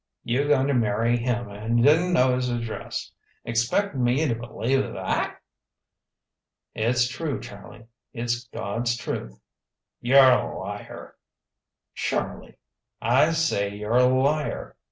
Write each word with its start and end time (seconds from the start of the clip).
You 0.23 0.47
going 0.47 0.65
to 0.65 0.73
marry 0.73 1.15
him, 1.15 1.47
and 1.47 1.83
didn't 1.83 2.11
know 2.13 2.33
his 2.33 2.49
address. 2.49 3.11
Expect 3.45 3.93
me 3.95 4.27
to 4.27 4.33
believe 4.33 4.93
that?" 4.93 5.39
"It's 6.73 7.07
true, 7.07 7.39
Charlie 7.39 7.85
it's 8.11 8.45
God's 8.45 8.97
truth." 8.97 9.39
"You're 9.99 10.31
a 10.39 10.57
liar!" 10.57 11.17
"Charlie!" 11.93 12.57
"I 12.99 13.29
say, 13.33 13.75
you're 13.75 13.97
a 13.97 14.05
liar! 14.07 14.75